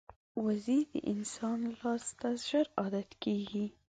[0.43, 3.65] وزې د انسان لاس ته ژر عادت کېږي